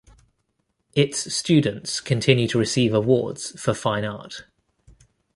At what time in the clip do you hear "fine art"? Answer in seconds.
3.75-4.45